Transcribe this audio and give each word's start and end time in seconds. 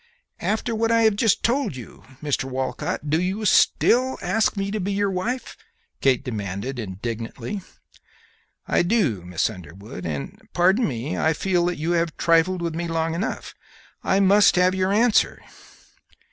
"After 0.39 0.73
what 0.73 0.91
I 0.91 1.03
have 1.03 1.15
just 1.15 1.43
told 1.43 1.75
you, 1.75 2.03
Mr. 2.23 2.45
Walcott, 2.45 3.07
do 3.11 3.21
you 3.21 3.45
still 3.45 4.17
ask 4.23 4.57
me 4.57 4.71
to 4.71 4.79
be 4.79 4.91
your 4.93 5.11
wife?" 5.11 5.55
Kate 6.01 6.23
demanded, 6.23 6.79
indignantly. 6.79 7.61
"I 8.67 8.81
do, 8.81 9.21
Miss 9.23 9.47
Underwood; 9.47 10.03
and, 10.03 10.41
pardon 10.53 10.87
me, 10.87 11.19
I 11.19 11.33
feel 11.33 11.65
that 11.67 11.77
you 11.77 11.91
have 11.91 12.17
trifled 12.17 12.63
with 12.63 12.73
me 12.73 12.87
long 12.87 13.13
enough; 13.13 13.53
I 14.03 14.19
must 14.19 14.55
have 14.55 14.73
your 14.73 14.91
answer." 14.91 15.39